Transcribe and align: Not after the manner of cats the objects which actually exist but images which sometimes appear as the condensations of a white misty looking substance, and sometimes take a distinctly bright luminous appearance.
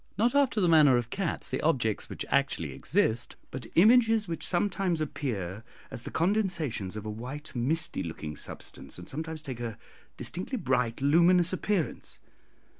Not 0.17 0.33
after 0.33 0.59
the 0.59 0.67
manner 0.67 0.97
of 0.97 1.11
cats 1.11 1.47
the 1.47 1.61
objects 1.61 2.09
which 2.09 2.25
actually 2.29 2.71
exist 2.73 3.35
but 3.51 3.67
images 3.75 4.27
which 4.27 4.43
sometimes 4.43 4.99
appear 4.99 5.63
as 5.91 6.01
the 6.01 6.09
condensations 6.09 6.97
of 6.97 7.05
a 7.05 7.09
white 7.11 7.55
misty 7.55 8.01
looking 8.01 8.35
substance, 8.35 8.97
and 8.97 9.07
sometimes 9.07 9.43
take 9.43 9.59
a 9.59 9.77
distinctly 10.17 10.57
bright 10.57 11.01
luminous 11.01 11.53
appearance. 11.53 12.17